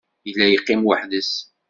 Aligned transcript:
Yella 0.27 0.45
yeqqim 0.47 0.81
weḥd-s. 0.87 1.31